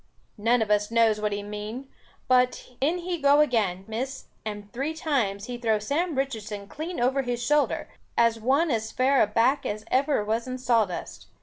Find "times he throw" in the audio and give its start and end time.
4.95-5.77